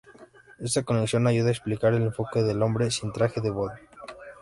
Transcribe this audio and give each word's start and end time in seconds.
Esta 0.67 0.81
conexión 0.83 1.27
ayuda 1.27 1.49
a 1.49 1.51
explicar 1.51 1.93
el 1.93 2.01
enfoque 2.01 2.41
del 2.41 2.63
hombre 2.63 2.89
sin 2.89 3.13
traje 3.13 3.39
de 3.39 3.51
boda. 3.51 3.79